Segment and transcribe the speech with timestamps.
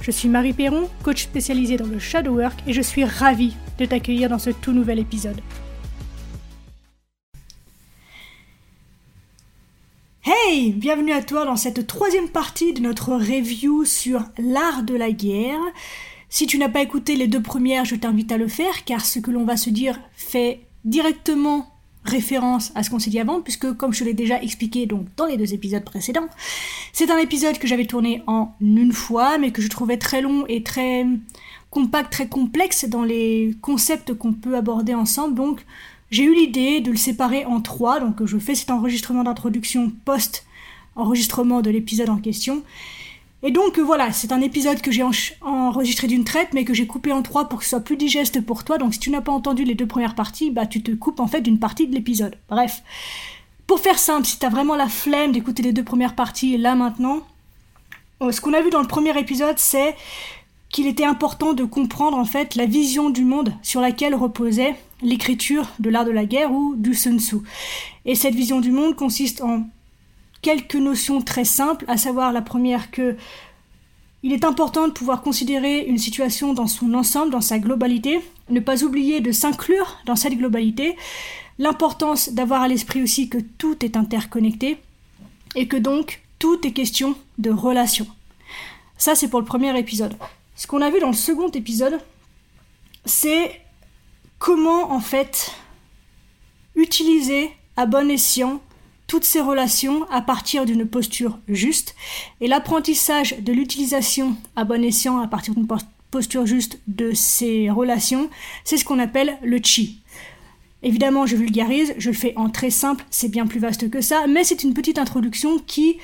[0.00, 3.84] Je suis Marie Perron, coach spécialisée dans le shadow work et je suis ravie de
[3.84, 5.40] t'accueillir dans ce tout nouvel épisode.
[10.24, 15.12] Hey, bienvenue à toi dans cette troisième partie de notre review sur l'art de la
[15.12, 15.60] guerre.
[16.28, 19.18] Si tu n'as pas écouté les deux premières, je t'invite à le faire car ce
[19.18, 21.75] que l'on va se dire fait directement
[22.06, 25.26] référence à ce qu'on s'est dit avant, puisque comme je l'ai déjà expliqué donc dans
[25.26, 26.28] les deux épisodes précédents,
[26.92, 30.44] c'est un épisode que j'avais tourné en une fois, mais que je trouvais très long
[30.48, 31.06] et très
[31.70, 35.34] compact, très complexe dans les concepts qu'on peut aborder ensemble.
[35.34, 35.64] Donc
[36.10, 38.00] j'ai eu l'idée de le séparer en trois.
[38.00, 42.62] Donc je fais cet enregistrement d'introduction post-enregistrement de l'épisode en question.
[43.42, 45.04] Et donc voilà, c'est un épisode que j'ai
[45.42, 48.40] enregistré d'une traite, mais que j'ai coupé en trois pour que ce soit plus digeste
[48.40, 48.78] pour toi.
[48.78, 51.26] Donc si tu n'as pas entendu les deux premières parties, bah tu te coupes en
[51.26, 52.36] fait d'une partie de l'épisode.
[52.48, 52.82] Bref.
[53.66, 56.74] Pour faire simple, si tu as vraiment la flemme d'écouter les deux premières parties là
[56.76, 57.20] maintenant,
[58.22, 59.94] euh, ce qu'on a vu dans le premier épisode, c'est
[60.70, 65.68] qu'il était important de comprendre en fait la vision du monde sur laquelle reposait l'écriture
[65.78, 67.36] de l'art de la guerre ou du Sun Tzu.
[68.04, 69.66] Et cette vision du monde consiste en
[70.42, 73.16] quelques notions très simples, à savoir la première que
[74.22, 78.58] il est important de pouvoir considérer une situation dans son ensemble, dans sa globalité, ne
[78.60, 80.96] pas oublier de s'inclure dans cette globalité,
[81.58, 84.78] l'importance d'avoir à l'esprit aussi que tout est interconnecté
[85.54, 88.06] et que donc tout est question de relation.
[88.98, 90.16] Ça c'est pour le premier épisode.
[90.56, 92.00] Ce qu'on a vu dans le second épisode,
[93.04, 93.60] c'est
[94.38, 95.54] comment en fait
[96.74, 98.60] utiliser à bon escient
[99.06, 101.94] toutes ces relations à partir d'une posture juste.
[102.40, 105.68] Et l'apprentissage de l'utilisation à bon escient à partir d'une
[106.10, 108.30] posture juste de ces relations,
[108.64, 110.00] c'est ce qu'on appelle le chi.
[110.82, 114.26] Évidemment, je vulgarise, je le fais en très simple, c'est bien plus vaste que ça,
[114.28, 115.96] mais c'est une petite introduction qui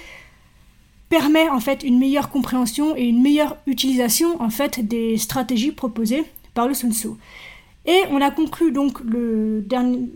[1.08, 6.24] permet en fait une meilleure compréhension et une meilleure utilisation en fait des stratégies proposées
[6.54, 7.08] par le Sun Tzu.
[7.84, 8.98] Et on a conclu donc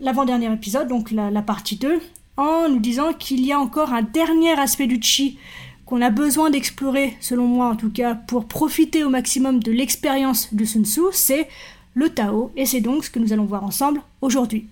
[0.01, 2.01] l'avant-dernier épisode, donc la, la, partie 2,
[2.37, 5.37] en nous disant qu'il y a encore un dernier aspect du chi
[5.85, 10.53] qu'on a besoin d'explorer, selon moi en tout cas, pour profiter au maximum de l'expérience
[10.53, 11.47] de Sun Tzu, c'est
[11.93, 14.67] le Tao, et c'est donc ce que nous allons voir ensemble aujourd'hui.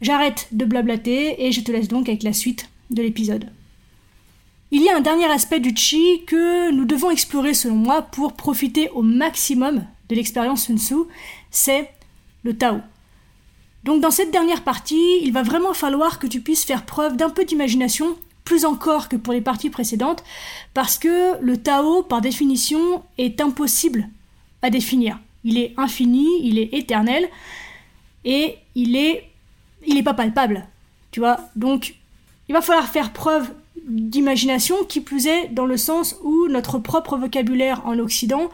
[0.00, 3.46] J'arrête de blablater et je te laisse donc avec la suite de l'épisode.
[4.70, 8.34] Il y a un dernier aspect du chi que nous devons explorer selon moi pour
[8.34, 10.94] profiter au maximum de l'expérience Sun Tzu,
[11.50, 11.88] c'est
[12.42, 12.80] le Tao.
[13.84, 17.30] Donc dans cette dernière partie, il va vraiment falloir que tu puisses faire preuve d'un
[17.30, 20.24] peu d'imagination, plus encore que pour les parties précédentes,
[20.72, 24.08] parce que le Tao, par définition, est impossible
[24.62, 25.18] à définir.
[25.44, 27.28] Il est infini, il est éternel,
[28.24, 29.28] et il est,
[29.86, 30.66] il est pas palpable,
[31.10, 31.38] tu vois?
[31.54, 31.94] Donc,
[32.48, 33.52] il va falloir faire preuve
[33.86, 38.48] d'imagination, qui plus est dans le sens où notre propre vocabulaire en Occident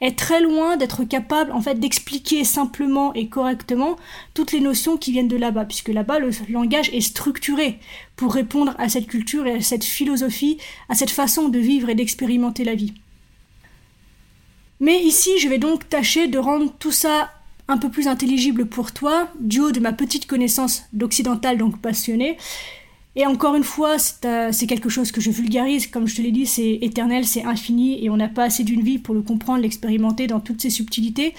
[0.00, 3.96] est très loin d'être capable en fait d'expliquer simplement et correctement
[4.34, 7.78] toutes les notions qui viennent de là-bas, puisque là-bas le langage est structuré
[8.14, 10.58] pour répondre à cette culture et à cette philosophie,
[10.88, 12.94] à cette façon de vivre et d'expérimenter la vie.
[14.78, 17.30] Mais ici, je vais donc tâcher de rendre tout ça
[17.68, 22.36] un peu plus intelligible pour toi, du haut de ma petite connaissance d'occidental donc passionnée,
[23.18, 23.96] et encore une fois,
[24.26, 27.44] euh, c'est quelque chose que je vulgarise, comme je te l'ai dit, c'est éternel, c'est
[27.44, 30.68] infini, et on n'a pas assez d'une vie pour le comprendre, l'expérimenter dans toutes ses
[30.68, 31.34] subtilités.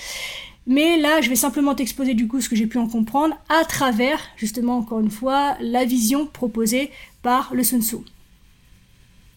[0.66, 3.64] Mais là, je vais simplement t'exposer du coup ce que j'ai pu en comprendre à
[3.64, 6.90] travers, justement, encore une fois, la vision proposée
[7.22, 7.98] par le Sun Tzu.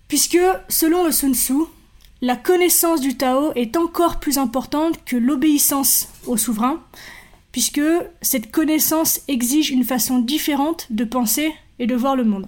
[0.09, 1.67] Puisque, selon le Sun Tzu,
[2.23, 6.82] la connaissance du Tao est encore plus importante que l'obéissance au souverain,
[7.53, 7.82] puisque
[8.23, 12.47] cette connaissance exige une façon différente de penser et de voir le monde.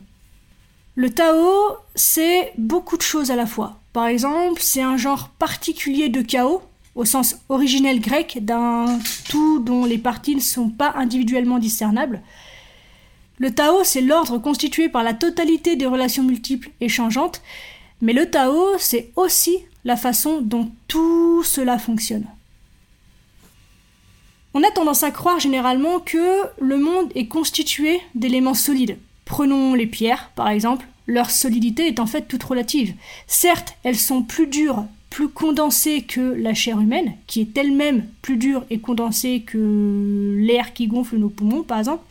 [0.94, 3.80] Le Tao, c'est beaucoup de choses à la fois.
[3.94, 6.62] Par exemple, c'est un genre particulier de chaos,
[6.94, 8.98] au sens originel grec, d'un
[9.28, 12.20] tout dont les parties ne sont pas individuellement discernables.
[13.38, 17.40] Le Tao, c'est l'ordre constitué par la totalité des relations multiples et changeantes,
[18.02, 22.26] mais le Tao, c'est aussi la façon dont tout cela fonctionne.
[24.52, 28.98] On a tendance à croire généralement que le monde est constitué d'éléments solides,
[29.32, 32.92] Prenons les pierres, par exemple, leur solidité est en fait toute relative.
[33.26, 38.36] Certes, elles sont plus dures plus condensée que la chair humaine, qui est elle-même plus
[38.36, 42.04] dure et condensée que l'air qui gonfle nos poumons, par exemple.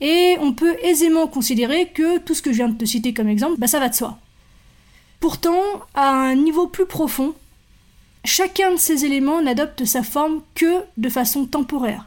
[0.00, 3.28] Et on peut aisément considérer que tout ce que je viens de te citer comme
[3.28, 4.16] exemple, bah ça va de soi.
[5.18, 5.60] Pourtant,
[5.96, 7.34] à un niveau plus profond,
[8.24, 12.06] chacun de ces éléments n'adopte sa forme que de façon temporaire,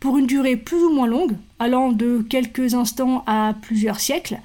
[0.00, 4.38] pour une durée plus ou moins longue, allant de quelques instants à plusieurs siècles.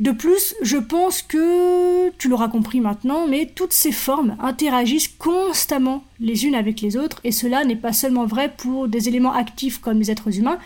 [0.00, 6.02] De plus, je pense que tu l'auras compris maintenant, mais toutes ces formes interagissent constamment
[6.20, 9.78] les unes avec les autres, et cela n'est pas seulement vrai pour des éléments actifs
[9.78, 10.58] comme les êtres humains,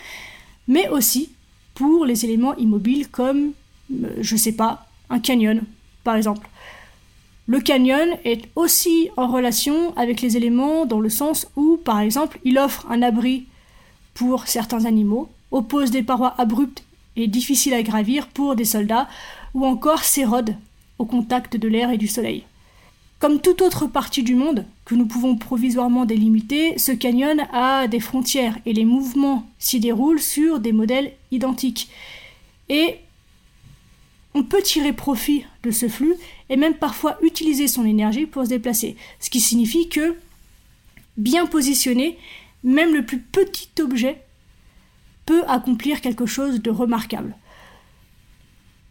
[0.69, 1.31] mais aussi
[1.73, 3.51] pour les éléments immobiles comme,
[3.91, 5.63] euh, je sais pas, un canyon,
[6.05, 6.47] par exemple.
[7.47, 12.39] Le canyon est aussi en relation avec les éléments dans le sens où, par exemple,
[12.45, 13.45] il offre un abri
[14.15, 16.83] pour certains animaux, oppose des parois abruptes
[17.15, 19.07] et difficiles à gravir pour des soldats,
[19.53, 20.55] ou encore s'érode
[20.97, 22.43] au contact de l'air et du soleil.
[23.19, 27.99] Comme toute autre partie du monde que nous pouvons provisoirement délimiter, ce canyon a des
[27.99, 31.89] frontières et les mouvements s'y déroulent sur des modèles identiques.
[32.69, 32.97] Et
[34.33, 36.15] on peut tirer profit de ce flux
[36.49, 38.97] et même parfois utiliser son énergie pour se déplacer.
[39.19, 40.15] Ce qui signifie que,
[41.17, 42.17] bien positionné,
[42.65, 44.21] même le plus petit objet
[45.25, 47.35] peut accomplir quelque chose de remarquable.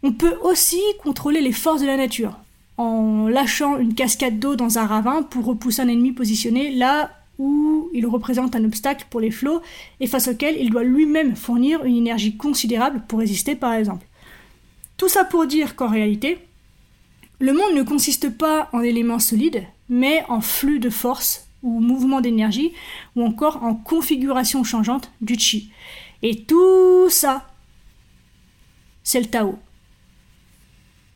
[0.02, 2.38] On peut aussi contrôler les forces de la nature
[2.76, 7.88] en lâchant une cascade d'eau dans un ravin pour repousser un ennemi positionné là où
[7.92, 9.60] il représente un obstacle pour les flots
[10.00, 14.06] et face auquel il doit lui-même fournir une énergie considérable pour résister par exemple.
[14.96, 16.38] Tout ça pour dire qu'en réalité,
[17.40, 22.20] le monde ne consiste pas en éléments solides, mais en flux de force ou mouvement
[22.20, 22.72] d'énergie,
[23.16, 25.72] ou encore en configuration changeante du chi.
[26.22, 27.48] Et tout ça,
[29.02, 29.58] c'est le Tao.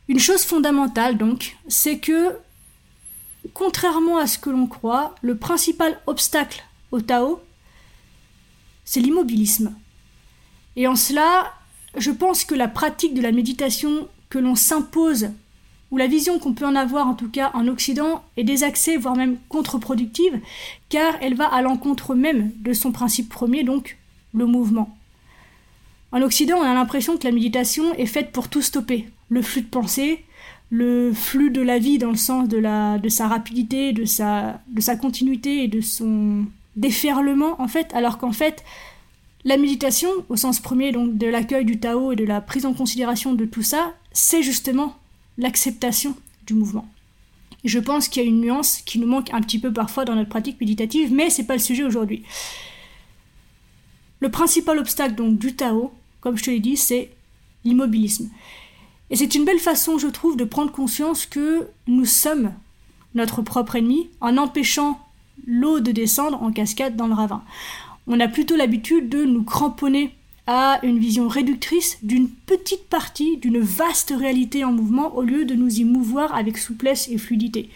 [0.09, 2.35] Une chose fondamentale donc, c'est que,
[3.53, 7.41] contrairement à ce que l'on croit, le principal obstacle au Tao,
[8.85, 9.75] c'est l'immobilisme.
[10.75, 11.53] Et en cela,
[11.95, 15.29] je pense que la pratique de la méditation que l'on s'impose,
[15.91, 19.15] ou la vision qu'on peut en avoir en tout cas en Occident, est désaxée, voire
[19.15, 20.39] même contre-productive,
[20.89, 23.97] car elle va à l'encontre même de son principe premier, donc
[24.33, 24.95] le mouvement.
[26.11, 29.07] En Occident, on a l'impression que la méditation est faite pour tout stopper.
[29.29, 30.23] Le flux de pensée,
[30.71, 34.95] le flux de la vie dans le sens de, sa rapidité, de sa, de sa
[34.95, 36.45] continuité et de son
[36.75, 38.63] déferlement, en fait, alors qu'en fait,
[39.45, 42.73] la méditation, au sens premier donc de l'accueil du Tao et de la prise en
[42.73, 44.95] considération de tout ça, c'est justement
[45.39, 46.15] l'acceptation
[46.45, 46.87] du mouvement.
[47.63, 50.15] Je pense qu'il y a une nuance qui nous manque un petit peu parfois dans
[50.15, 52.23] notre pratique méditative, mais c'est pas le sujet aujourd'hui.
[54.19, 55.91] Le principal obstacle donc du Tao,
[56.21, 57.09] comme je te l'ai dit, c'est
[57.65, 58.29] l'immobilisme.
[59.09, 62.53] Et c'est une belle façon, je trouve, de prendre conscience que nous sommes
[63.15, 64.99] notre propre ennemi en empêchant
[65.47, 67.43] l'eau de descendre en cascade dans le ravin
[68.09, 70.13] on a plutôt l'habitude de nous cramponner
[70.51, 75.53] à une vision réductrice d'une petite partie d'une vaste réalité en mouvement au lieu de
[75.53, 77.69] nous y mouvoir avec souplesse et fluidité.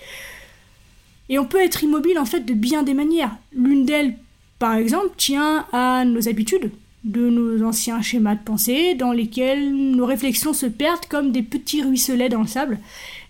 [1.30, 3.38] Et on peut être immobile en fait de bien des manières.
[3.56, 4.18] L'une d'elles,
[4.58, 6.72] par exemple, tient à nos habitudes,
[7.04, 11.84] de nos anciens schémas de pensée dans lesquels nos réflexions se perdent comme des petits
[11.84, 12.80] ruisselets dans le sable.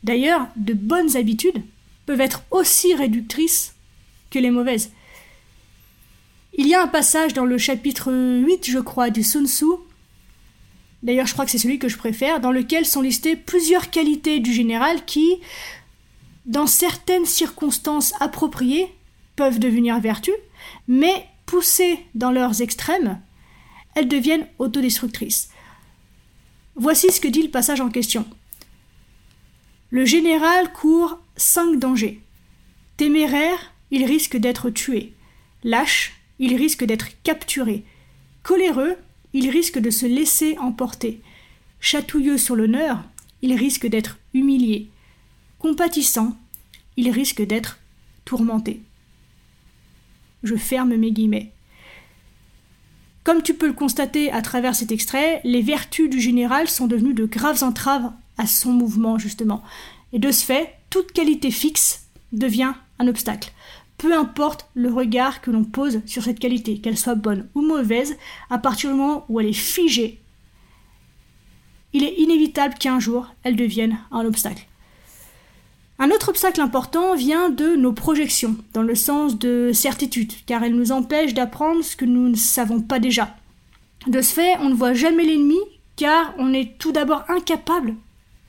[0.06, 1.62] D'ailleurs, de bonnes habitudes
[2.06, 3.76] peuvent être aussi réductrices
[4.30, 4.94] que les mauvaises.
[6.56, 9.66] Il y a un passage dans le chapitre 8, je crois, du Sun Tzu,
[11.02, 14.40] d'ailleurs je crois que c'est celui que je préfère, dans lequel sont listées plusieurs qualités
[14.40, 15.40] du général qui,
[16.46, 18.94] dans certaines circonstances appropriées,
[19.36, 20.36] peuvent devenir vertus,
[20.88, 23.20] mais poussées dans leurs extrêmes,
[23.96, 25.50] elles deviennent autodestructrices.
[26.76, 28.28] Voici ce que dit le passage en question.
[29.90, 32.22] Le général court cinq dangers.
[32.98, 35.14] Téméraire, il risque d'être tué.
[35.64, 37.86] Lâche, il risque d'être capturé.
[38.44, 38.98] Coléreux,
[39.32, 41.22] il risque de se laisser emporter.
[41.80, 43.02] Chatouilleux sur l'honneur,
[43.42, 44.90] il risque d'être humilié.
[45.58, 46.36] Compatissant,
[46.98, 47.80] il risque d'être
[48.26, 48.82] tourmenté.
[50.44, 51.54] Je ferme mes guillemets.
[53.24, 57.14] Comme tu peux le constater à travers cet extrait, les vertus du général sont devenues
[57.14, 59.64] de graves entraves à son mouvement, justement.
[60.12, 63.54] Et de ce fait, toute qualité fixe devient un obstacle
[63.98, 68.18] peu importe le regard que l'on pose sur cette qualité, qu'elle soit bonne ou mauvaise,
[68.50, 70.20] à partir du moment où elle est figée,
[71.94, 74.68] il est inévitable qu'un jour elle devienne un obstacle.
[76.00, 80.76] Un autre obstacle important vient de nos projections, dans le sens de certitude, car elles
[80.76, 83.36] nous empêchent d'apprendre ce que nous ne savons pas déjà.
[84.08, 85.60] De ce fait, on ne voit jamais l'ennemi,
[85.96, 87.96] car on est tout d'abord incapable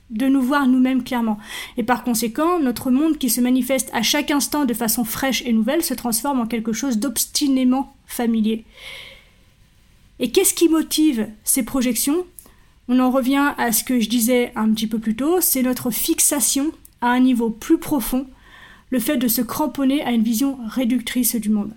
[0.09, 1.39] de nous voir nous-mêmes clairement.
[1.77, 5.53] Et par conséquent, notre monde qui se manifeste à chaque instant de façon fraîche et
[5.53, 8.65] nouvelle se transforme en quelque chose d'obstinément familier.
[10.19, 12.25] Et qu'est-ce qui motive ces projections?
[12.87, 15.89] On en revient à ce que je disais un petit peu plus tôt, c'est notre
[15.89, 16.71] fixation
[17.01, 18.27] à un niveau plus profond,
[18.91, 21.73] le fait de se cramponner à une vision réductrice du monde.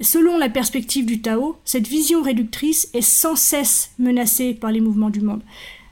[0.00, 5.10] Selon la perspective du Tao, cette vision réductrice est sans cesse menacée par les mouvements
[5.10, 5.42] du monde.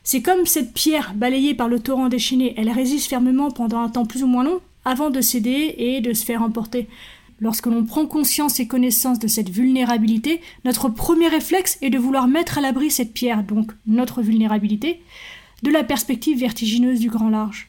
[0.05, 4.07] C'est comme cette pierre balayée par le torrent déchaîné, elle résiste fermement pendant un temps
[4.07, 6.89] plus ou moins long avant de céder et de se faire emporter.
[7.41, 12.29] Lorsque l'on prend conscience et connaissance de cette vulnérabilité, notre premier réflexe est de vouloir
[12.29, 15.03] mettre à l'abri cette pierre, donc notre vulnérabilité,
[15.63, 17.69] de la perspective vertigineuse du grand large.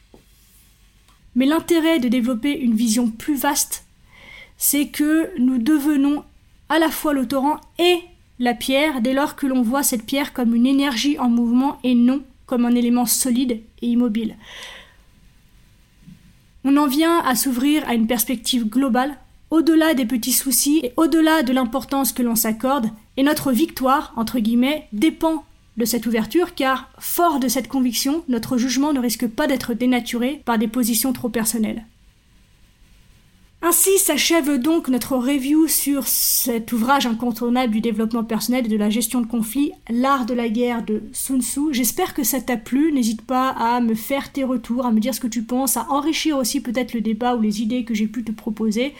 [1.36, 3.84] Mais l'intérêt de développer une vision plus vaste,
[4.56, 6.24] c'est que nous devenons
[6.68, 7.98] à la fois le torrent et
[8.38, 11.94] la pierre dès lors que l'on voit cette pierre comme une énergie en mouvement et
[11.94, 14.36] non comme un élément solide et immobile.
[16.64, 19.16] On en vient à s'ouvrir à une perspective globale,
[19.50, 24.38] au-delà des petits soucis et au-delà de l'importance que l'on s'accorde, et notre victoire, entre
[24.38, 25.44] guillemets, dépend
[25.76, 30.42] de cette ouverture, car, fort de cette conviction, notre jugement ne risque pas d'être dénaturé
[30.44, 31.84] par des positions trop personnelles.
[33.66, 38.90] Ainsi s'achève donc notre review sur cet ouvrage incontournable du développement personnel et de la
[38.90, 41.72] gestion de conflits, L'art de la guerre de Sun Tzu.
[41.72, 42.92] J'espère que ça t'a plu.
[42.92, 45.86] N'hésite pas à me faire tes retours, à me dire ce que tu penses, à
[45.88, 48.92] enrichir aussi peut-être le débat ou les idées que j'ai pu te proposer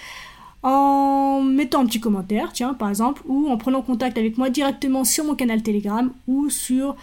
[0.62, 5.04] en mettant un petit commentaire, tiens, par exemple, ou en prenant contact avec moi directement
[5.04, 6.97] sur mon canal Telegram ou sur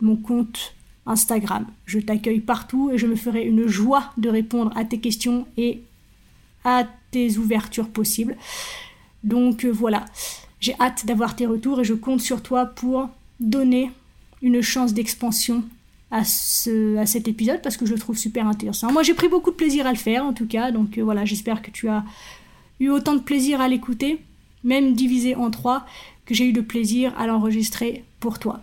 [0.00, 0.72] mon compte
[1.04, 1.66] Instagram.
[1.84, 5.82] Je t'accueille partout et je me ferai une joie de répondre à tes questions et
[6.64, 8.36] à tes ouvertures possibles.
[9.24, 10.04] Donc euh, voilà,
[10.60, 13.08] j'ai hâte d'avoir tes retours et je compte sur toi pour
[13.40, 13.90] donner
[14.42, 15.64] une chance d'expansion
[16.10, 18.90] à cet épisode parce que je le trouve super intéressant.
[18.90, 21.24] Moi j'ai pris beaucoup de plaisir à le faire en tout cas, donc euh, voilà,
[21.24, 22.04] j'espère que tu as
[22.80, 24.18] eu autant de plaisir à l'écouter,
[24.64, 25.84] même divisé en trois,
[26.24, 28.62] que j'ai eu de plaisir à l'enregistrer pour toi.